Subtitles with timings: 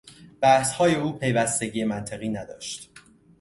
[0.41, 2.91] بحثهای او پیوستگی منطقی نداشت.